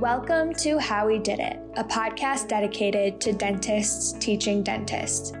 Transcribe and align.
Welcome 0.00 0.54
to 0.54 0.78
How 0.78 1.08
We 1.08 1.18
Did 1.18 1.40
It, 1.40 1.60
a 1.76 1.84
podcast 1.84 2.48
dedicated 2.48 3.20
to 3.20 3.34
dentists 3.34 4.12
teaching 4.12 4.62
dentists. 4.62 5.32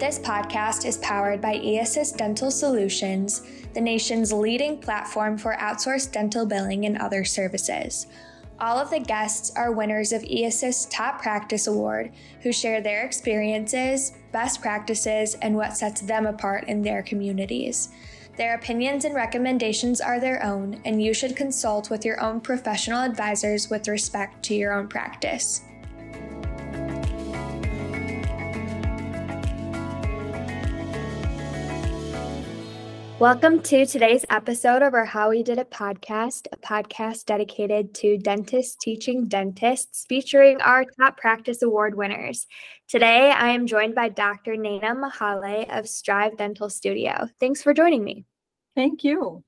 This 0.00 0.18
podcast 0.18 0.84
is 0.84 0.96
powered 0.96 1.40
by 1.40 1.58
eAssist 1.58 2.16
Dental 2.16 2.50
Solutions, 2.50 3.42
the 3.72 3.80
nation's 3.80 4.32
leading 4.32 4.78
platform 4.78 5.38
for 5.38 5.54
outsourced 5.60 6.10
dental 6.10 6.44
billing 6.44 6.86
and 6.86 6.98
other 6.98 7.24
services. 7.24 8.08
All 8.58 8.80
of 8.80 8.90
the 8.90 8.98
guests 8.98 9.52
are 9.54 9.70
winners 9.70 10.12
of 10.12 10.22
eAssist's 10.22 10.86
Top 10.86 11.22
Practice 11.22 11.68
Award 11.68 12.10
who 12.42 12.52
share 12.52 12.80
their 12.80 13.06
experiences, 13.06 14.14
best 14.32 14.60
practices, 14.60 15.36
and 15.36 15.54
what 15.54 15.76
sets 15.76 16.00
them 16.00 16.26
apart 16.26 16.64
in 16.64 16.82
their 16.82 17.04
communities. 17.04 17.90
Their 18.40 18.54
opinions 18.54 19.04
and 19.04 19.14
recommendations 19.14 20.00
are 20.00 20.18
their 20.18 20.42
own, 20.42 20.80
and 20.86 21.02
you 21.02 21.12
should 21.12 21.36
consult 21.36 21.90
with 21.90 22.06
your 22.06 22.18
own 22.22 22.40
professional 22.40 23.02
advisors 23.02 23.68
with 23.68 23.86
respect 23.86 24.42
to 24.44 24.54
your 24.54 24.72
own 24.72 24.88
practice. 24.88 25.60
Welcome 33.18 33.60
to 33.64 33.84
today's 33.84 34.24
episode 34.30 34.80
of 34.80 34.94
our 34.94 35.04
How 35.04 35.28
We 35.28 35.42
Did 35.42 35.58
It 35.58 35.70
podcast, 35.70 36.46
a 36.50 36.56
podcast 36.56 37.26
dedicated 37.26 37.94
to 37.96 38.16
dentists 38.16 38.78
teaching 38.80 39.28
dentists, 39.28 40.06
featuring 40.08 40.62
our 40.62 40.86
top 40.98 41.18
practice 41.18 41.60
award 41.60 41.94
winners. 41.94 42.46
Today, 42.88 43.32
I 43.32 43.50
am 43.50 43.66
joined 43.66 43.94
by 43.94 44.08
Dr. 44.08 44.54
Naina 44.54 44.96
Mahale 44.96 45.78
of 45.78 45.86
Strive 45.86 46.38
Dental 46.38 46.70
Studio. 46.70 47.28
Thanks 47.38 47.62
for 47.62 47.74
joining 47.74 48.02
me. 48.02 48.24
Thank 48.80 49.04
you. 49.04 49.44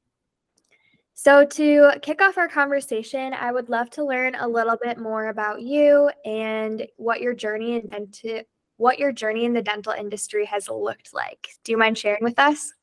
So, 1.15 1.47
to 1.47 1.93
kick 2.03 2.21
off 2.21 2.37
our 2.37 2.49
conversation, 2.49 3.33
I 3.33 3.51
would 3.51 3.71
love 3.71 3.89
to 3.93 4.05
learn 4.05 4.35
a 4.35 4.47
little 4.47 4.77
bit 4.83 4.99
more 4.99 5.29
about 5.29 5.63
you 5.63 6.11
and 6.27 6.87
what 6.97 7.23
your 7.23 7.33
journey 7.33 7.77
in 7.77 7.87
dent- 7.87 8.47
what 8.77 8.99
your 8.99 9.11
journey 9.11 9.47
in 9.47 9.55
the 9.55 9.63
dental 9.63 9.95
industry 9.95 10.45
has 10.45 10.69
looked 10.69 11.15
like. 11.15 11.49
Do 11.65 11.73
you 11.73 11.79
mind 11.79 11.97
sharing 11.97 12.23
with 12.23 12.39
us? 12.39 12.74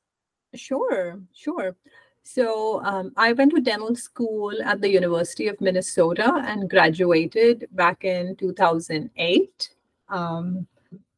Sure, 0.55 1.19
sure. 1.35 1.75
So 2.23 2.83
um, 2.83 3.11
I 3.15 3.33
went 3.33 3.53
to 3.53 3.61
dental 3.61 3.95
school 3.95 4.51
at 4.63 4.81
the 4.81 4.89
University 4.89 5.49
of 5.49 5.61
Minnesota 5.61 6.33
and 6.47 6.67
graduated 6.67 7.67
back 7.73 8.05
in 8.05 8.35
2008. 8.37 9.69
Um, 10.09 10.65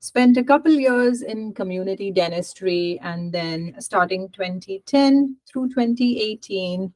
spent 0.01 0.35
a 0.35 0.43
couple 0.43 0.71
years 0.71 1.21
in 1.21 1.53
community 1.53 2.11
dentistry, 2.11 2.99
and 3.03 3.31
then 3.31 3.75
starting 3.79 4.29
2010 4.29 5.37
through 5.47 5.69
2018, 5.69 6.91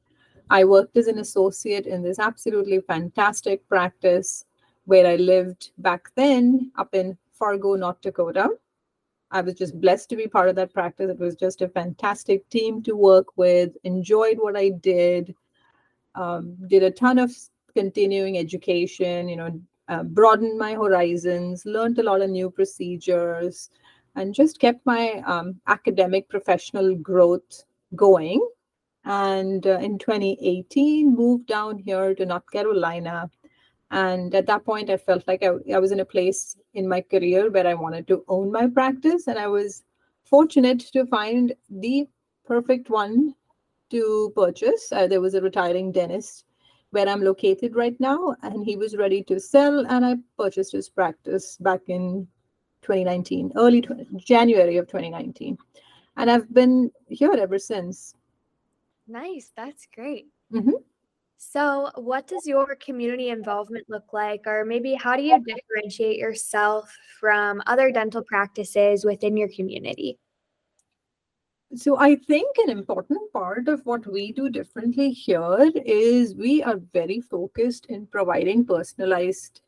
I 0.50 0.64
worked 0.64 0.96
as 0.96 1.06
an 1.06 1.20
associate 1.20 1.86
in 1.86 2.02
this 2.02 2.18
absolutely 2.18 2.80
fantastic 2.80 3.66
practice 3.68 4.44
where 4.86 5.06
I 5.06 5.16
lived 5.16 5.70
back 5.78 6.10
then 6.16 6.72
up 6.76 6.94
in 6.94 7.16
Fargo, 7.32 7.76
North 7.76 8.00
Dakota. 8.00 8.50
I 9.30 9.40
was 9.40 9.54
just 9.54 9.80
blessed 9.80 10.08
to 10.10 10.16
be 10.16 10.26
part 10.26 10.48
of 10.48 10.56
that 10.56 10.74
practice. 10.74 11.10
It 11.10 11.18
was 11.18 11.36
just 11.36 11.62
a 11.62 11.68
fantastic 11.68 12.48
team 12.48 12.82
to 12.82 12.96
work 12.96 13.36
with, 13.36 13.70
enjoyed 13.84 14.38
what 14.38 14.56
I 14.56 14.70
did, 14.70 15.32
um, 16.16 16.56
did 16.66 16.82
a 16.82 16.90
ton 16.90 17.18
of 17.18 17.32
continuing 17.72 18.36
education, 18.36 19.28
you 19.28 19.36
know, 19.36 19.60
uh, 19.88 20.02
broadened 20.02 20.58
my 20.58 20.74
horizons, 20.74 21.64
learned 21.66 21.98
a 21.98 22.02
lot 22.02 22.20
of 22.20 22.30
new 22.30 22.50
procedures, 22.50 23.70
and 24.14 24.34
just 24.34 24.58
kept 24.58 24.84
my 24.86 25.22
um, 25.26 25.60
academic 25.66 26.28
professional 26.28 26.94
growth 26.94 27.64
going. 27.94 28.46
And 29.04 29.66
uh, 29.66 29.78
in 29.78 29.98
2018, 29.98 31.14
moved 31.14 31.46
down 31.46 31.78
here 31.78 32.14
to 32.14 32.26
North 32.26 32.50
Carolina 32.50 33.30
and 33.90 34.34
at 34.34 34.46
that 34.46 34.64
point, 34.64 34.90
I 34.90 34.96
felt 34.96 35.26
like 35.28 35.44
I, 35.44 35.50
I 35.72 35.78
was 35.78 35.92
in 35.92 36.00
a 36.00 36.04
place 36.04 36.56
in 36.74 36.88
my 36.88 37.00
career 37.00 37.50
where 37.50 37.66
I 37.66 37.74
wanted 37.74 38.08
to 38.08 38.24
own 38.28 38.50
my 38.50 38.66
practice. 38.66 39.28
And 39.28 39.38
I 39.38 39.46
was 39.46 39.84
fortunate 40.24 40.80
to 40.92 41.06
find 41.06 41.54
the 41.70 42.08
perfect 42.44 42.90
one 42.90 43.34
to 43.90 44.32
purchase. 44.34 44.90
Uh, 44.90 45.06
there 45.06 45.20
was 45.20 45.34
a 45.34 45.40
retiring 45.40 45.92
dentist 45.92 46.44
where 46.90 47.08
I'm 47.08 47.22
located 47.22 47.74
right 47.74 47.98
now, 48.00 48.34
and 48.42 48.64
he 48.64 48.76
was 48.76 48.96
ready 48.96 49.22
to 49.24 49.40
sell. 49.40 49.86
And 49.86 50.04
I 50.04 50.16
purchased 50.38 50.72
his 50.72 50.88
practice 50.88 51.56
back 51.58 51.82
in 51.88 52.26
2019, 52.82 53.52
early 53.56 53.80
20, 53.80 54.06
January 54.18 54.76
of 54.76 54.86
2019. 54.86 55.58
And 56.16 56.30
I've 56.30 56.52
been 56.52 56.90
here 57.08 57.32
ever 57.32 57.58
since. 57.58 58.14
Nice. 59.08 59.52
That's 59.56 59.86
great. 59.94 60.26
Mm-hmm. 60.52 60.70
So, 61.38 61.90
what 61.96 62.26
does 62.26 62.46
your 62.46 62.74
community 62.76 63.28
involvement 63.28 63.90
look 63.90 64.12
like, 64.12 64.46
or 64.46 64.64
maybe 64.64 64.94
how 64.94 65.16
do 65.16 65.22
you 65.22 65.38
differentiate 65.44 66.16
yourself 66.16 66.96
from 67.20 67.62
other 67.66 67.92
dental 67.92 68.22
practices 68.22 69.04
within 69.04 69.36
your 69.36 69.48
community? 69.48 70.18
So, 71.74 71.98
I 71.98 72.14
think 72.16 72.56
an 72.58 72.70
important 72.70 73.20
part 73.32 73.68
of 73.68 73.84
what 73.84 74.06
we 74.06 74.32
do 74.32 74.48
differently 74.48 75.10
here 75.10 75.70
is 75.84 76.34
we 76.34 76.62
are 76.62 76.76
very 76.92 77.20
focused 77.20 77.86
in 77.86 78.06
providing 78.06 78.64
personalized 78.64 79.60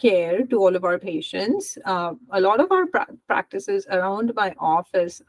care 0.00 0.44
to 0.46 0.58
all 0.58 0.74
of 0.74 0.84
our 0.84 0.98
patients. 0.98 1.78
Uh, 1.84 2.14
a 2.30 2.40
lot 2.40 2.60
of 2.60 2.72
our 2.72 2.86
pra- 2.86 3.14
practices 3.26 3.86
around 3.90 4.32
my 4.34 4.54
office 4.58 5.22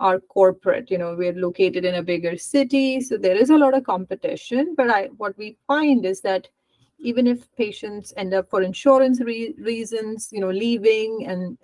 are 0.00 0.20
corporate 0.20 0.90
you 0.90 0.98
know 0.98 1.14
we're 1.16 1.32
located 1.32 1.84
in 1.84 1.94
a 1.94 2.02
bigger 2.02 2.36
city 2.36 3.00
so 3.00 3.16
there 3.16 3.36
is 3.36 3.48
a 3.48 3.56
lot 3.56 3.72
of 3.74 3.82
competition 3.84 4.74
but 4.76 4.90
i 4.90 5.06
what 5.16 5.36
we 5.38 5.56
find 5.66 6.04
is 6.04 6.20
that 6.20 6.48
even 6.98 7.26
if 7.26 7.50
patients 7.56 8.12
end 8.18 8.34
up 8.34 8.48
for 8.50 8.60
insurance 8.62 9.20
re- 9.22 9.54
reasons 9.58 10.28
you 10.32 10.40
know 10.40 10.50
leaving 10.50 11.24
and 11.26 11.56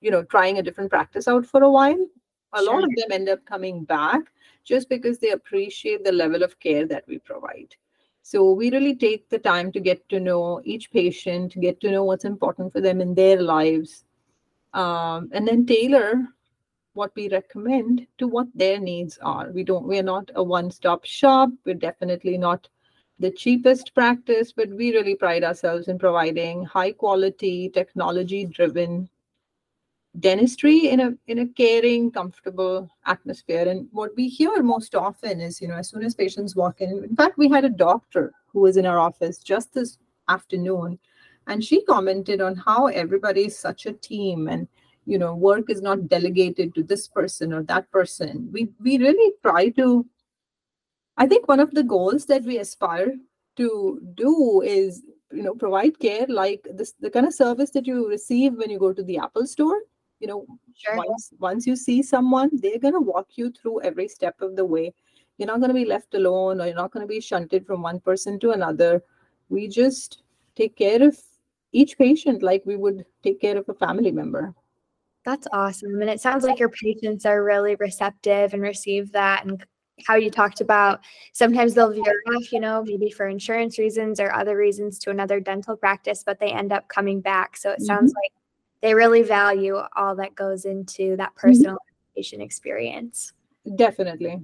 you 0.00 0.10
know 0.10 0.22
trying 0.24 0.58
a 0.58 0.62
different 0.62 0.90
practice 0.90 1.26
out 1.28 1.46
for 1.46 1.62
a 1.62 1.70
while 1.70 2.06
a 2.52 2.58
sure. 2.58 2.74
lot 2.74 2.84
of 2.84 2.90
them 2.96 3.12
end 3.12 3.28
up 3.28 3.44
coming 3.44 3.84
back 3.84 4.22
just 4.64 4.88
because 4.88 5.18
they 5.18 5.30
appreciate 5.30 6.04
the 6.04 6.12
level 6.12 6.42
of 6.42 6.58
care 6.60 6.86
that 6.86 7.04
we 7.06 7.18
provide 7.18 7.74
so 8.22 8.52
we 8.52 8.70
really 8.70 8.94
take 8.94 9.28
the 9.28 9.38
time 9.38 9.72
to 9.72 9.80
get 9.80 10.06
to 10.08 10.20
know 10.20 10.60
each 10.64 10.90
patient 10.90 11.58
get 11.60 11.80
to 11.80 11.90
know 11.90 12.04
what's 12.04 12.24
important 12.24 12.72
for 12.72 12.80
them 12.80 13.00
in 13.00 13.14
their 13.14 13.40
lives 13.40 14.04
um, 14.72 15.28
and 15.32 15.46
then 15.46 15.66
tailor 15.66 16.28
what 16.94 17.12
we 17.14 17.28
recommend 17.28 18.06
to 18.18 18.26
what 18.26 18.48
their 18.54 18.78
needs 18.78 19.18
are. 19.22 19.50
We 19.50 19.64
don't, 19.64 19.86
we're 19.86 20.02
not 20.02 20.30
a 20.34 20.42
one 20.42 20.70
stop 20.70 21.04
shop. 21.04 21.50
We're 21.64 21.74
definitely 21.74 22.36
not 22.36 22.68
the 23.18 23.30
cheapest 23.30 23.94
practice, 23.94 24.52
but 24.52 24.68
we 24.70 24.94
really 24.94 25.14
pride 25.14 25.44
ourselves 25.44 25.88
in 25.88 25.98
providing 25.98 26.64
high 26.64 26.92
quality, 26.92 27.68
technology 27.68 28.44
driven 28.46 29.08
dentistry 30.18 30.88
in 30.88 31.00
a 31.00 31.12
in 31.28 31.38
a 31.38 31.46
caring 31.46 32.10
comfortable 32.10 32.90
atmosphere. 33.06 33.68
And 33.68 33.88
what 33.92 34.10
we 34.16 34.28
hear 34.28 34.62
most 34.62 34.94
often 34.94 35.40
is 35.40 35.60
you 35.60 35.68
know 35.68 35.76
as 35.76 35.88
soon 35.88 36.04
as 36.04 36.14
patients 36.14 36.56
walk 36.56 36.80
in 36.80 37.04
in 37.04 37.16
fact 37.16 37.38
we 37.38 37.48
had 37.48 37.64
a 37.64 37.68
doctor 37.70 38.32
who 38.48 38.60
was 38.60 38.76
in 38.76 38.86
our 38.86 38.98
office 38.98 39.38
just 39.38 39.72
this 39.72 39.98
afternoon 40.28 40.98
and 41.46 41.64
she 41.64 41.82
commented 41.84 42.40
on 42.40 42.56
how 42.56 42.86
everybody 42.86 43.46
is 43.46 43.58
such 43.58 43.86
a 43.86 43.92
team 43.92 44.48
and 44.48 44.66
you 45.06 45.18
know 45.18 45.34
work 45.34 45.70
is 45.70 45.80
not 45.80 46.08
delegated 46.08 46.74
to 46.74 46.82
this 46.82 47.08
person 47.08 47.52
or 47.52 47.62
that 47.64 47.90
person. 47.90 48.48
We 48.52 48.68
we 48.80 48.98
really 48.98 49.32
try 49.42 49.68
to 49.70 50.06
i 51.16 51.26
think 51.26 51.48
one 51.48 51.60
of 51.60 51.72
the 51.72 51.82
goals 51.82 52.26
that 52.26 52.42
we 52.44 52.58
aspire 52.58 53.14
to 53.56 54.00
do 54.14 54.62
is 54.64 55.02
you 55.32 55.42
know 55.42 55.54
provide 55.54 55.98
care 55.98 56.26
like 56.28 56.66
this 56.74 56.94
the 57.00 57.10
kind 57.10 57.26
of 57.26 57.34
service 57.34 57.70
that 57.70 57.86
you 57.86 58.08
receive 58.08 58.54
when 58.54 58.70
you 58.70 58.78
go 58.78 58.92
to 58.92 59.02
the 59.02 59.18
apple 59.18 59.46
store 59.46 59.80
you 60.20 60.26
know 60.26 60.46
sure. 60.76 60.96
once 60.96 61.32
once 61.38 61.66
you 61.66 61.74
see 61.74 62.02
someone 62.02 62.50
they're 62.52 62.78
going 62.78 62.94
to 62.94 63.00
walk 63.00 63.28
you 63.34 63.50
through 63.50 63.82
every 63.82 64.06
step 64.06 64.40
of 64.40 64.54
the 64.56 64.64
way 64.64 64.92
you're 65.38 65.46
not 65.46 65.58
going 65.58 65.68
to 65.68 65.74
be 65.74 65.84
left 65.84 66.14
alone 66.14 66.60
or 66.60 66.66
you're 66.66 66.74
not 66.74 66.92
going 66.92 67.02
to 67.02 67.08
be 67.08 67.20
shunted 67.20 67.66
from 67.66 67.82
one 67.82 67.98
person 68.00 68.38
to 68.38 68.50
another 68.50 69.02
we 69.48 69.66
just 69.66 70.22
take 70.54 70.76
care 70.76 71.02
of 71.02 71.18
each 71.72 71.96
patient 71.98 72.42
like 72.42 72.62
we 72.66 72.76
would 72.76 73.04
take 73.22 73.40
care 73.40 73.56
of 73.56 73.68
a 73.68 73.74
family 73.74 74.12
member 74.12 74.54
that's 75.24 75.46
awesome. 75.52 76.00
And 76.00 76.10
it 76.10 76.20
sounds 76.20 76.44
like 76.44 76.58
your 76.58 76.70
patients 76.70 77.26
are 77.26 77.44
really 77.44 77.74
receptive 77.76 78.54
and 78.54 78.62
receive 78.62 79.12
that. 79.12 79.44
And 79.44 79.64
how 80.06 80.14
you 80.14 80.30
talked 80.30 80.62
about 80.62 81.00
sometimes 81.32 81.74
they'll 81.74 81.92
veer 81.92 82.22
off, 82.34 82.52
you 82.52 82.60
know, 82.60 82.82
maybe 82.86 83.10
for 83.10 83.28
insurance 83.28 83.78
reasons 83.78 84.18
or 84.18 84.32
other 84.32 84.56
reasons 84.56 84.98
to 85.00 85.10
another 85.10 85.40
dental 85.40 85.76
practice, 85.76 86.22
but 86.24 86.40
they 86.40 86.50
end 86.50 86.72
up 86.72 86.88
coming 86.88 87.20
back. 87.20 87.56
So 87.56 87.70
it 87.70 87.74
mm-hmm. 87.74 87.84
sounds 87.84 88.14
like 88.14 88.32
they 88.82 88.94
really 88.94 89.22
value 89.22 89.78
all 89.96 90.16
that 90.16 90.34
goes 90.34 90.64
into 90.64 91.16
that 91.16 91.30
mm-hmm. 91.30 91.48
personal 91.48 91.74
mm-hmm. 91.74 92.14
patient 92.16 92.42
experience. 92.42 93.32
Definitely. 93.76 94.42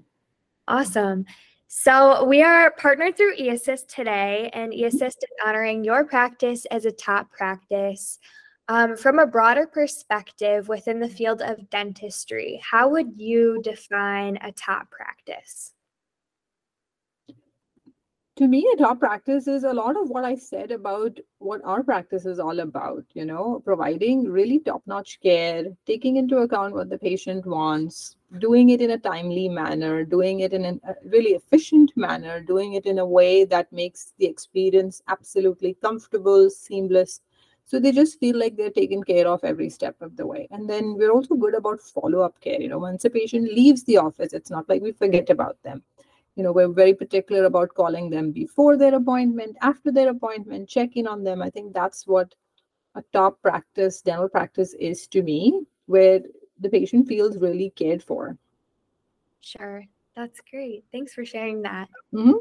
Awesome. 0.69 1.25
So 1.69 2.25
we 2.25 2.43
are 2.43 2.71
partnered 2.73 3.17
through 3.17 3.37
eAssist 3.37 3.89
today, 3.89 4.51
and 4.53 4.73
eAssist 4.73 5.19
is 5.19 5.31
honoring 5.45 5.85
your 5.85 6.05
practice 6.05 6.65
as 6.67 6.85
a 6.85 6.93
top 6.93 7.31
practice. 7.31 8.19
Um, 8.69 8.97
from 8.97 9.21
a 9.21 9.27
broader 9.27 9.67
perspective 9.67 10.69
within 10.69 10.99
the 10.99 11.09
field 11.09 11.41
of 11.41 11.71
dentistry, 11.71 12.61
how 12.69 12.89
would 12.89 13.13
you 13.17 13.61
define 13.63 14.39
a 14.43 14.51
top 14.53 14.91
practice? 14.91 15.73
To 18.37 18.47
me 18.47 18.67
a 18.73 18.77
top 18.77 19.01
practice 19.01 19.49
is 19.49 19.65
a 19.65 19.73
lot 19.73 19.97
of 19.97 20.11
what 20.11 20.25
i 20.25 20.35
said 20.35 20.71
about 20.71 21.19
what 21.39 21.61
our 21.65 21.83
practice 21.83 22.27
is 22.27 22.39
all 22.39 22.61
about 22.61 23.05
you 23.15 23.25
know 23.25 23.61
providing 23.65 24.25
really 24.31 24.59
top 24.59 24.83
notch 24.87 25.19
care 25.23 25.65
taking 25.87 26.17
into 26.17 26.39
account 26.39 26.75
what 26.75 26.91
the 26.91 26.99
patient 26.99 27.47
wants 27.47 28.17
doing 28.39 28.69
it 28.71 28.81
in 28.81 28.91
a 28.91 28.99
timely 28.99 29.49
manner 29.49 30.05
doing 30.05 30.41
it 30.41 30.53
in 30.53 30.65
a 30.65 30.95
really 31.05 31.31
efficient 31.31 31.93
manner 31.97 32.41
doing 32.41 32.75
it 32.75 32.85
in 32.87 32.99
a 32.99 33.07
way 33.07 33.45
that 33.45 33.73
makes 33.73 34.13
the 34.19 34.27
experience 34.27 35.03
absolutely 35.09 35.75
comfortable 35.81 36.51
seamless. 36.51 37.21
So 37.65 37.81
they 37.81 37.93
just 37.93 38.21
feel 38.21 38.39
like 38.39 38.57
they're 38.57 38.71
taken 38.71 39.03
care 39.03 39.27
of 39.27 39.43
every 39.43 39.71
step 39.71 39.97
of 40.01 40.17
the 40.17 40.27
way. 40.27 40.47
And 40.53 40.71
then 40.71 40.95
we're 40.95 41.11
also 41.11 41.35
good 41.35 41.55
about 41.55 41.81
follow 41.81 42.21
up 42.21 42.41
care 42.41 42.61
you 42.61 42.69
know 42.69 42.79
once 42.79 43.05
a 43.05 43.11
patient 43.11 43.53
leaves 43.53 43.85
the 43.85 43.97
office 43.97 44.33
it's 44.33 44.51
not 44.51 44.69
like 44.69 44.83
we 44.83 44.93
forget 44.93 45.31
about 45.31 45.57
them 45.63 45.83
you 46.37 46.43
know 46.43 46.53
we're 46.53 46.69
very 46.69 46.95
particular 46.95 47.45
about 47.45 47.75
calling 47.75 48.11
them 48.11 48.31
before 48.31 48.77
their 48.77 48.95
appointment 48.95 49.57
after 49.63 49.91
their 49.91 50.11
appointment 50.11 50.69
checking 50.69 51.07
on 51.07 51.25
them. 51.25 51.43
I 51.43 51.51
think 51.51 51.73
that's 51.73 52.07
what 52.07 52.35
a 52.95 53.03
top 53.13 53.41
practice 53.43 54.03
dental 54.03 54.29
practice 54.29 54.75
is 54.75 55.07
to 55.09 55.23
me 55.23 55.63
where 55.87 56.21
the 56.61 56.69
patient 56.69 57.09
feels 57.09 57.37
really 57.39 57.71
cared 57.71 58.03
for. 58.03 58.37
Sure. 59.41 59.85
That's 60.15 60.41
great. 60.51 60.85
Thanks 60.93 61.13
for 61.13 61.25
sharing 61.25 61.63
that. 61.63 61.89
Mm-hmm. 62.13 62.39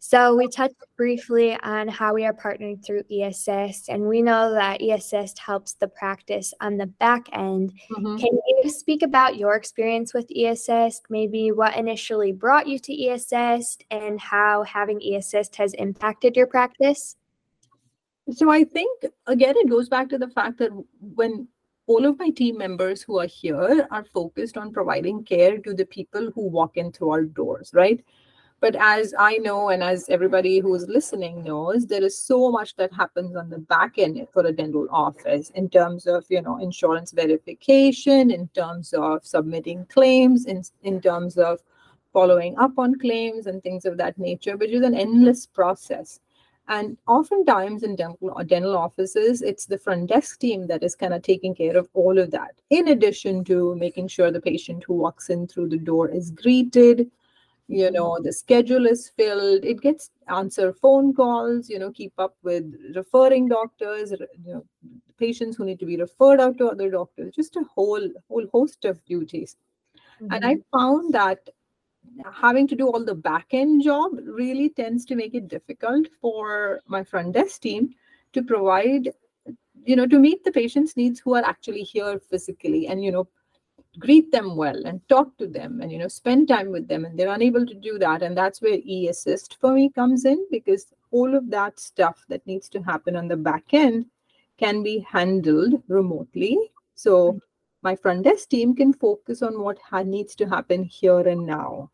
So 0.00 0.36
we 0.36 0.46
touched 0.48 0.76
briefly 0.96 1.58
on 1.62 1.88
how 1.88 2.14
we 2.14 2.24
are 2.24 2.32
partnering 2.32 2.84
through 2.84 3.02
eAssist, 3.10 3.88
and 3.88 4.04
we 4.04 4.22
know 4.22 4.52
that 4.52 4.80
eAssist 4.80 5.38
helps 5.38 5.74
the 5.74 5.88
practice 5.88 6.54
on 6.60 6.76
the 6.76 6.86
back 6.86 7.26
end. 7.32 7.72
Mm-hmm. 7.90 8.16
Can 8.16 8.38
you 8.62 8.70
speak 8.70 9.02
about 9.02 9.36
your 9.36 9.54
experience 9.54 10.14
with 10.14 10.28
eAssist, 10.28 11.00
maybe 11.10 11.50
what 11.50 11.76
initially 11.76 12.30
brought 12.30 12.68
you 12.68 12.78
to 12.78 12.92
eAssist, 12.92 13.82
and 13.90 14.20
how 14.20 14.62
having 14.62 15.00
eAssist 15.00 15.56
has 15.56 15.74
impacted 15.74 16.36
your 16.36 16.46
practice? 16.46 17.16
So 18.30 18.50
I 18.50 18.62
think 18.62 19.04
again 19.26 19.54
it 19.56 19.68
goes 19.68 19.88
back 19.88 20.08
to 20.10 20.18
the 20.18 20.28
fact 20.28 20.58
that 20.58 20.70
when 21.00 21.48
all 21.86 22.04
of 22.04 22.18
my 22.18 22.28
team 22.28 22.58
members 22.58 23.02
who 23.02 23.18
are 23.18 23.26
here 23.26 23.88
are 23.90 24.04
focused 24.04 24.58
on 24.58 24.72
providing 24.72 25.24
care 25.24 25.58
to 25.58 25.72
the 25.74 25.86
people 25.86 26.30
who 26.34 26.46
walk 26.46 26.76
in 26.76 26.92
through 26.92 27.10
our 27.10 27.24
doors, 27.24 27.70
right? 27.72 28.04
But 28.60 28.74
as 28.74 29.14
I 29.16 29.36
know, 29.36 29.68
and 29.68 29.84
as 29.84 30.08
everybody 30.08 30.58
who's 30.58 30.88
listening 30.88 31.44
knows, 31.44 31.86
there 31.86 32.02
is 32.02 32.20
so 32.20 32.50
much 32.50 32.74
that 32.74 32.92
happens 32.92 33.36
on 33.36 33.48
the 33.50 33.58
back 33.58 33.98
end 33.98 34.26
for 34.32 34.44
a 34.44 34.52
dental 34.52 34.88
office 34.90 35.50
in 35.50 35.68
terms 35.68 36.08
of, 36.08 36.24
you 36.28 36.42
know, 36.42 36.58
insurance 36.58 37.12
verification, 37.12 38.32
in 38.32 38.48
terms 38.48 38.92
of 38.92 39.24
submitting 39.24 39.86
claims, 39.86 40.46
in, 40.46 40.62
in 40.82 41.00
terms 41.00 41.38
of 41.38 41.60
following 42.12 42.58
up 42.58 42.76
on 42.78 42.98
claims 42.98 43.46
and 43.46 43.62
things 43.62 43.84
of 43.84 43.96
that 43.98 44.18
nature, 44.18 44.56
which 44.56 44.70
is 44.70 44.82
an 44.82 44.94
endless 44.94 45.46
process. 45.46 46.18
And 46.66 46.98
oftentimes 47.06 47.84
in 47.84 47.94
dental, 47.94 48.42
dental 48.44 48.76
offices, 48.76 49.40
it's 49.40 49.66
the 49.66 49.78
front 49.78 50.08
desk 50.08 50.40
team 50.40 50.66
that 50.66 50.82
is 50.82 50.96
kind 50.96 51.14
of 51.14 51.22
taking 51.22 51.54
care 51.54 51.76
of 51.76 51.88
all 51.94 52.18
of 52.18 52.32
that, 52.32 52.56
in 52.70 52.88
addition 52.88 53.44
to 53.44 53.76
making 53.76 54.08
sure 54.08 54.30
the 54.30 54.40
patient 54.40 54.84
who 54.84 54.94
walks 54.94 55.30
in 55.30 55.46
through 55.46 55.68
the 55.68 55.78
door 55.78 56.10
is 56.10 56.32
greeted, 56.32 57.10
you 57.68 57.90
know 57.90 58.18
the 58.22 58.32
schedule 58.32 58.86
is 58.86 59.10
filled 59.10 59.64
it 59.64 59.80
gets 59.80 60.10
answer 60.28 60.72
phone 60.72 61.14
calls 61.14 61.68
you 61.68 61.78
know 61.78 61.90
keep 61.92 62.12
up 62.18 62.34
with 62.42 62.64
referring 62.96 63.46
doctors 63.46 64.10
you 64.10 64.54
know 64.54 64.64
patients 65.18 65.56
who 65.56 65.64
need 65.64 65.78
to 65.78 65.86
be 65.86 65.96
referred 65.96 66.40
out 66.40 66.56
to 66.56 66.66
other 66.66 66.90
doctors 66.90 67.34
just 67.34 67.56
a 67.56 67.64
whole 67.74 68.08
whole 68.28 68.46
host 68.52 68.86
of 68.86 69.04
duties 69.04 69.56
mm-hmm. 70.20 70.32
and 70.32 70.46
i 70.46 70.56
found 70.72 71.12
that 71.12 71.48
having 72.32 72.66
to 72.66 72.74
do 72.74 72.88
all 72.88 73.04
the 73.04 73.14
back 73.14 73.46
end 73.52 73.82
job 73.82 74.12
really 74.24 74.70
tends 74.70 75.04
to 75.04 75.14
make 75.14 75.34
it 75.34 75.48
difficult 75.48 76.06
for 76.22 76.80
my 76.86 77.04
front 77.04 77.34
desk 77.34 77.60
team 77.60 77.94
to 78.32 78.42
provide 78.42 79.10
you 79.84 79.94
know 79.94 80.06
to 80.06 80.18
meet 80.18 80.42
the 80.42 80.52
patient's 80.52 80.96
needs 80.96 81.20
who 81.20 81.34
are 81.34 81.44
actually 81.44 81.82
here 81.82 82.18
physically 82.18 82.86
and 82.86 83.04
you 83.04 83.12
know 83.12 83.28
greet 83.98 84.30
them 84.30 84.56
well 84.56 84.86
and 84.86 85.06
talk 85.08 85.36
to 85.38 85.46
them 85.46 85.80
and 85.80 85.90
you 85.90 85.98
know 85.98 86.08
spend 86.08 86.48
time 86.48 86.70
with 86.70 86.86
them 86.88 87.04
and 87.04 87.18
they're 87.18 87.32
unable 87.32 87.66
to 87.66 87.74
do 87.74 87.98
that. 87.98 88.22
And 88.22 88.36
that's 88.36 88.62
where 88.62 88.78
eAssist 88.78 89.56
for 89.60 89.72
me 89.72 89.90
comes 89.90 90.24
in 90.24 90.46
because 90.50 90.86
all 91.10 91.34
of 91.34 91.50
that 91.50 91.80
stuff 91.80 92.24
that 92.28 92.46
needs 92.46 92.68
to 92.70 92.82
happen 92.82 93.16
on 93.16 93.28
the 93.28 93.36
back 93.36 93.64
end 93.72 94.06
can 94.58 94.82
be 94.82 94.98
handled 95.00 95.82
remotely. 95.88 96.58
So 96.94 97.32
mm-hmm. 97.32 97.38
my 97.82 97.96
front 97.96 98.24
desk 98.24 98.48
team 98.48 98.74
can 98.74 98.92
focus 98.92 99.42
on 99.42 99.60
what 99.60 99.78
ha- 99.78 100.02
needs 100.02 100.34
to 100.36 100.48
happen 100.48 100.84
here 100.84 101.20
and 101.20 101.46
now. 101.46 101.90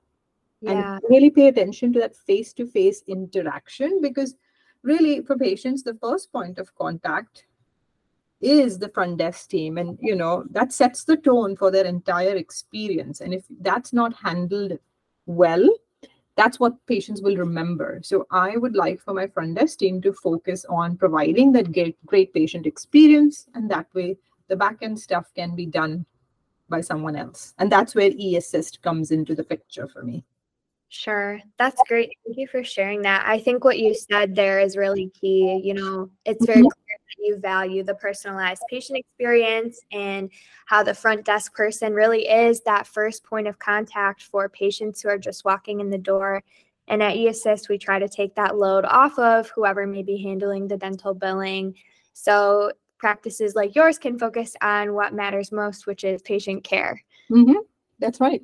Yeah. 0.60 0.94
and 0.94 1.02
really 1.10 1.28
pay 1.28 1.48
attention 1.48 1.92
to 1.92 2.00
that 2.00 2.16
face 2.16 2.54
to 2.54 2.66
face 2.66 3.02
interaction 3.06 4.00
because 4.00 4.34
really 4.82 5.20
for 5.20 5.36
patients 5.36 5.82
the 5.82 5.94
first 5.94 6.32
point 6.32 6.58
of 6.58 6.74
contact 6.74 7.44
is 8.44 8.78
the 8.78 8.90
front 8.90 9.16
desk 9.16 9.48
team 9.48 9.78
and 9.78 9.98
you 10.02 10.14
know 10.14 10.44
that 10.50 10.70
sets 10.70 11.04
the 11.04 11.16
tone 11.16 11.56
for 11.56 11.70
their 11.70 11.86
entire 11.86 12.36
experience 12.36 13.22
and 13.22 13.32
if 13.32 13.44
that's 13.60 13.92
not 13.92 14.14
handled 14.14 14.78
well 15.24 15.66
that's 16.36 16.60
what 16.60 16.86
patients 16.86 17.22
will 17.22 17.36
remember 17.36 18.00
so 18.02 18.26
i 18.30 18.56
would 18.58 18.76
like 18.76 19.00
for 19.00 19.14
my 19.14 19.26
front 19.26 19.54
desk 19.54 19.78
team 19.78 20.00
to 20.02 20.12
focus 20.12 20.66
on 20.68 20.96
providing 20.96 21.52
that 21.52 21.72
great, 21.72 21.96
great 22.04 22.34
patient 22.34 22.66
experience 22.66 23.46
and 23.54 23.70
that 23.70 23.86
way 23.94 24.14
the 24.48 24.56
back 24.56 24.76
end 24.82 25.00
stuff 25.00 25.32
can 25.34 25.56
be 25.56 25.64
done 25.64 26.04
by 26.68 26.82
someone 26.82 27.16
else 27.16 27.54
and 27.58 27.72
that's 27.72 27.94
where 27.94 28.10
eAssist 28.10 28.82
comes 28.82 29.10
into 29.10 29.34
the 29.34 29.44
picture 29.44 29.88
for 29.88 30.02
me 30.02 30.22
Sure. 30.90 31.40
That's 31.58 31.82
great. 31.88 32.10
Thank 32.24 32.38
you 32.38 32.46
for 32.46 32.62
sharing 32.62 33.02
that. 33.02 33.24
I 33.26 33.40
think 33.40 33.64
what 33.64 33.80
you 33.80 33.96
said 33.96 34.36
there 34.36 34.60
is 34.60 34.76
really 34.76 35.10
key. 35.20 35.60
You 35.64 35.74
know, 35.74 36.10
it's 36.24 36.46
very 36.46 36.60
mm-hmm. 36.60 36.68
clear 36.68 36.98
you 37.24 37.38
value 37.38 37.82
the 37.82 37.94
personalized 37.94 38.62
patient 38.68 38.98
experience 38.98 39.80
and 39.92 40.30
how 40.66 40.82
the 40.82 40.94
front 40.94 41.24
desk 41.24 41.54
person 41.54 41.94
really 41.94 42.28
is 42.28 42.60
that 42.60 42.86
first 42.86 43.24
point 43.24 43.46
of 43.46 43.58
contact 43.58 44.22
for 44.22 44.48
patients 44.48 45.00
who 45.00 45.08
are 45.08 45.18
just 45.18 45.44
walking 45.44 45.80
in 45.80 45.90
the 45.90 45.98
door. 45.98 46.42
And 46.86 47.02
at 47.02 47.16
eAssist, 47.16 47.68
we 47.68 47.78
try 47.78 47.98
to 47.98 48.08
take 48.08 48.34
that 48.34 48.56
load 48.56 48.84
off 48.84 49.18
of 49.18 49.48
whoever 49.50 49.86
may 49.86 50.02
be 50.02 50.22
handling 50.22 50.68
the 50.68 50.76
dental 50.76 51.14
billing. 51.14 51.74
So 52.12 52.72
practices 52.98 53.54
like 53.54 53.74
yours 53.74 53.98
can 53.98 54.18
focus 54.18 54.54
on 54.60 54.94
what 54.94 55.14
matters 55.14 55.50
most, 55.50 55.86
which 55.86 56.04
is 56.04 56.22
patient 56.22 56.64
care. 56.64 57.02
Mm-hmm. 57.30 57.60
That's 57.98 58.20
right. 58.20 58.42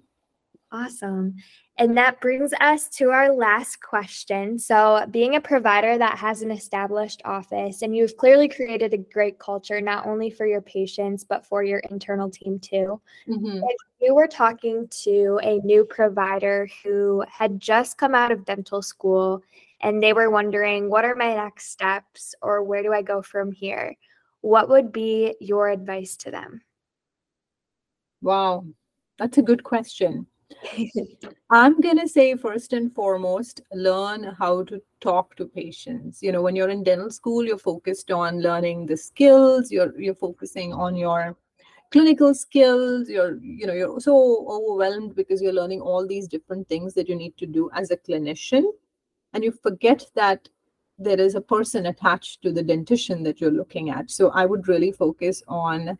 Awesome. 0.72 1.34
And 1.78 1.96
that 1.96 2.20
brings 2.20 2.52
us 2.61 2.88
to 2.90 3.11
our 3.11 3.32
last 3.32 3.82
question. 3.82 4.58
So, 4.58 5.05
being 5.11 5.34
a 5.34 5.40
provider 5.40 5.99
that 5.99 6.19
has 6.19 6.42
an 6.42 6.50
established 6.52 7.23
office, 7.25 7.83
and 7.83 7.97
you've 7.97 8.16
clearly 8.16 8.49
created 8.49 8.94
a 8.94 8.99
great 8.99 9.38
culture, 9.38 9.80
not 9.80 10.06
only 10.06 10.30
for 10.30 10.47
your 10.47 10.61
patients, 10.61 11.25
but 11.25 11.44
for 11.44 11.64
your 11.64 11.78
internal 11.90 12.30
team 12.30 12.61
too. 12.61 13.00
Mm-hmm. 13.28 13.56
If 13.64 13.76
you 14.00 14.14
were 14.14 14.28
talking 14.28 14.87
to 15.02 15.40
a 15.42 15.59
new 15.64 15.85
provider 15.85 16.68
who 16.85 17.25
had 17.28 17.59
just 17.59 17.99
come 17.99 18.14
out 18.14 18.30
of 18.30 18.44
dental 18.44 18.83
school 18.83 19.42
and 19.80 20.02
they 20.02 20.12
were 20.12 20.30
wondering, 20.30 20.88
what 20.88 21.04
are 21.04 21.16
my 21.16 21.35
next 21.35 21.71
steps 21.71 22.35
or 22.42 22.62
where 22.62 22.83
do 22.83 22.92
I 22.92 23.02
go 23.02 23.23
from 23.23 23.50
here? 23.50 23.97
What 24.42 24.68
would 24.68 24.92
be 24.92 25.35
your 25.40 25.68
advice 25.68 26.16
to 26.18 26.30
them? 26.30 26.61
Wow, 28.23 28.66
that's 29.18 29.38
a 29.38 29.42
good 29.42 29.64
question. 29.64 30.26
I'm 31.50 31.80
going 31.80 31.99
to 31.99 32.09
say 32.09 32.35
first 32.37 32.73
and 32.73 32.95
foremost, 32.95 33.61
learn 33.73 34.25
how 34.38 34.64
to 34.64 34.80
talk 35.00 35.37
to 35.37 35.47
patients. 35.47 36.23
You 36.23 36.33
know, 36.33 36.42
when 36.42 36.57
you're 36.57 36.71
in 36.71 36.83
dental 36.83 37.11
school, 37.11 37.45
you're 37.45 37.59
focused 37.59 38.11
on 38.11 38.42
learning 38.42 38.87
the 38.87 38.97
skills, 38.97 39.71
you're 39.71 39.99
you're 40.00 40.14
focusing 40.14 40.73
on 40.73 40.97
your 40.97 41.37
clinical 41.90 42.35
skills, 42.35 43.09
you're 43.09 43.38
you 43.42 43.66
know, 43.66 43.73
you're 43.73 44.00
so 44.00 44.47
overwhelmed 44.49 45.14
because 45.14 45.42
you're 45.42 45.52
learning 45.52 45.80
all 45.80 46.07
these 46.07 46.28
different 46.28 46.69
things 46.69 46.95
that 46.95 47.09
you 47.09 47.16
need 47.16 47.37
to 47.37 47.47
do 47.47 47.71
as 47.75 47.90
a 47.90 47.97
clinician 47.97 48.64
and 49.33 49.45
you 49.45 49.52
forget 49.52 50.04
that 50.14 50.49
there 50.99 51.21
is 51.21 51.35
a 51.35 51.40
person 51.40 51.87
attached 51.87 52.42
to 52.42 52.52
the 52.52 52.62
dentition 52.62 53.23
that 53.23 53.40
you're 53.40 53.50
looking 53.50 53.90
at. 53.90 54.11
So 54.11 54.30
I 54.30 54.45
would 54.45 54.69
really 54.69 54.92
focus 54.92 55.42
on 55.49 55.97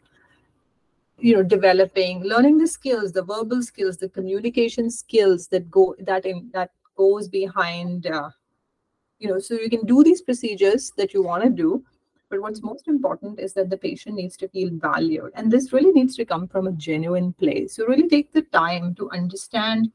you 1.21 1.35
know 1.35 1.43
developing 1.43 2.23
learning 2.23 2.59
the 2.59 2.67
skills 2.67 3.13
the 3.13 3.23
verbal 3.23 3.63
skills 3.63 3.97
the 3.97 4.09
communication 4.09 4.91
skills 4.91 5.49
that 5.49 5.71
go 5.71 5.95
that 6.01 6.25
in 6.25 6.51
that 6.53 6.71
goes 6.97 7.29
behind 7.29 8.07
uh, 8.07 8.31
you 9.19 9.29
know 9.29 9.39
so 9.39 9.55
you 9.55 9.71
can 9.71 9.85
do 9.87 10.03
these 10.03 10.23
procedures 10.23 10.93
that 10.97 11.15
you 11.15 11.23
want 11.23 11.45
to 11.45 11.51
do. 11.51 11.85
But 12.31 12.41
what's 12.41 12.63
most 12.63 12.87
important 12.87 13.41
is 13.41 13.55
that 13.55 13.71
the 13.71 13.77
patient 13.77 14.15
needs 14.15 14.37
to 14.37 14.49
feel 14.49 14.71
valued. 14.73 15.33
And 15.35 15.51
this 15.51 15.73
really 15.73 15.91
needs 15.91 16.15
to 16.15 16.25
come 16.25 16.47
from 16.47 16.69
a 16.69 16.73
genuine 16.73 17.33
place. 17.33 17.75
So 17.75 17.87
really 17.87 18.09
take 18.09 18.33
the 18.33 18.43
time 18.43 18.95
to 18.95 19.11
understand 19.11 19.91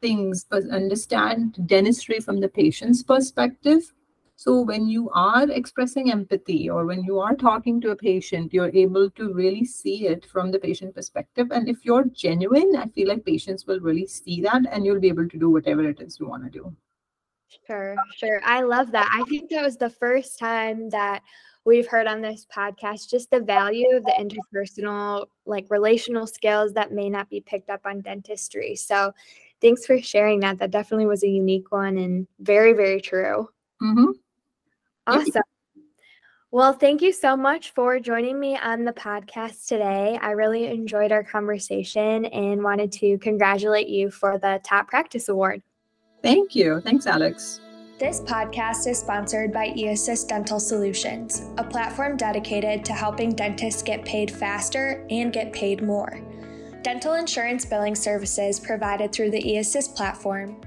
things 0.00 0.46
but 0.48 0.62
understand 0.70 1.66
dentistry 1.66 2.20
from 2.20 2.40
the 2.40 2.48
patient's 2.48 3.02
perspective 3.02 3.92
so 4.38 4.60
when 4.60 4.86
you 4.86 5.08
are 5.14 5.50
expressing 5.50 6.12
empathy 6.12 6.68
or 6.68 6.84
when 6.84 7.02
you 7.02 7.18
are 7.18 7.34
talking 7.34 7.80
to 7.80 7.90
a 7.92 7.96
patient, 7.96 8.52
you're 8.52 8.74
able 8.74 9.10
to 9.12 9.32
really 9.32 9.64
see 9.64 10.06
it 10.06 10.26
from 10.26 10.50
the 10.50 10.58
patient 10.58 10.94
perspective. 10.94 11.48
And 11.50 11.66
if 11.70 11.86
you're 11.86 12.04
genuine, 12.04 12.76
I 12.76 12.86
feel 12.88 13.08
like 13.08 13.24
patients 13.24 13.66
will 13.66 13.80
really 13.80 14.06
see 14.06 14.42
that 14.42 14.62
and 14.70 14.84
you'll 14.84 15.00
be 15.00 15.08
able 15.08 15.26
to 15.26 15.38
do 15.38 15.48
whatever 15.48 15.88
it 15.88 16.02
is 16.02 16.20
you 16.20 16.28
want 16.28 16.44
to 16.44 16.50
do. 16.50 16.76
Sure, 17.66 17.96
sure. 18.14 18.42
I 18.44 18.60
love 18.60 18.92
that. 18.92 19.08
I 19.10 19.24
think 19.30 19.48
that 19.50 19.64
was 19.64 19.78
the 19.78 19.88
first 19.88 20.38
time 20.38 20.90
that 20.90 21.22
we've 21.64 21.86
heard 21.86 22.06
on 22.06 22.20
this 22.20 22.46
podcast 22.54 23.08
just 23.08 23.30
the 23.30 23.40
value 23.40 23.96
of 23.96 24.04
the 24.04 24.12
interpersonal, 24.20 25.26
like 25.46 25.64
relational 25.70 26.26
skills 26.26 26.74
that 26.74 26.92
may 26.92 27.08
not 27.08 27.30
be 27.30 27.40
picked 27.40 27.70
up 27.70 27.80
on 27.86 28.02
dentistry. 28.02 28.76
So 28.76 29.12
thanks 29.62 29.86
for 29.86 29.98
sharing 29.98 30.40
that. 30.40 30.58
That 30.58 30.72
definitely 30.72 31.06
was 31.06 31.24
a 31.24 31.28
unique 31.28 31.72
one 31.72 31.96
and 31.96 32.26
very, 32.38 32.74
very 32.74 33.00
true. 33.00 33.48
Mm-hmm. 33.82 34.10
Awesome. 35.06 35.42
Well, 36.52 36.72
thank 36.72 37.02
you 37.02 37.12
so 37.12 37.36
much 37.36 37.70
for 37.70 37.98
joining 37.98 38.38
me 38.40 38.56
on 38.56 38.84
the 38.84 38.92
podcast 38.92 39.66
today. 39.66 40.18
I 40.22 40.30
really 40.30 40.66
enjoyed 40.66 41.12
our 41.12 41.24
conversation 41.24 42.24
and 42.26 42.62
wanted 42.62 42.92
to 42.92 43.18
congratulate 43.18 43.88
you 43.88 44.10
for 44.10 44.38
the 44.38 44.60
Top 44.64 44.88
Practice 44.88 45.28
Award. 45.28 45.62
Thank 46.22 46.54
you. 46.54 46.80
Thanks, 46.80 47.06
Alex. 47.06 47.60
This 47.98 48.20
podcast 48.20 48.86
is 48.86 48.98
sponsored 48.98 49.52
by 49.52 49.68
eAssist 49.70 50.28
Dental 50.28 50.60
Solutions, 50.60 51.50
a 51.58 51.64
platform 51.64 52.16
dedicated 52.16 52.84
to 52.84 52.92
helping 52.92 53.34
dentists 53.34 53.82
get 53.82 54.04
paid 54.04 54.30
faster 54.30 55.06
and 55.10 55.32
get 55.32 55.52
paid 55.52 55.82
more. 55.82 56.20
Dental 56.82 57.14
insurance 57.14 57.64
billing 57.64 57.94
services 57.94 58.60
provided 58.60 59.12
through 59.12 59.30
the 59.30 59.42
eAssist 59.42 59.96
platform 59.96 60.60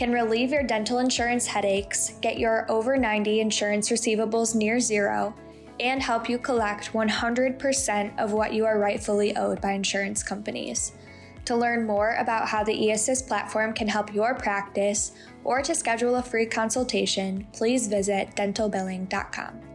can 0.00 0.12
relieve 0.12 0.50
your 0.50 0.62
dental 0.62 1.00
insurance 1.00 1.46
headaches, 1.46 2.14
get 2.22 2.38
your 2.38 2.64
over 2.70 2.96
90 2.96 3.40
insurance 3.40 3.90
receivables 3.90 4.54
near 4.54 4.80
zero, 4.80 5.34
and 5.78 6.02
help 6.02 6.26
you 6.26 6.38
collect 6.38 6.94
100% 6.94 8.18
of 8.18 8.32
what 8.32 8.54
you 8.54 8.64
are 8.64 8.78
rightfully 8.78 9.36
owed 9.36 9.60
by 9.60 9.72
insurance 9.72 10.22
companies. 10.22 10.92
To 11.44 11.54
learn 11.54 11.86
more 11.86 12.14
about 12.14 12.48
how 12.48 12.64
the 12.64 12.72
eAssist 12.72 13.28
platform 13.28 13.74
can 13.74 13.88
help 13.88 14.14
your 14.14 14.34
practice 14.34 15.12
or 15.44 15.60
to 15.60 15.74
schedule 15.74 16.16
a 16.16 16.22
free 16.22 16.46
consultation, 16.46 17.46
please 17.52 17.86
visit 17.86 18.34
dentalbilling.com. 18.36 19.69